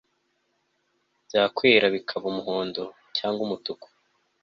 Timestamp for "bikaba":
1.95-2.25